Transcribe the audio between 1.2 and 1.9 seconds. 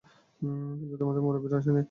মুরুব্বিরা আসেনি?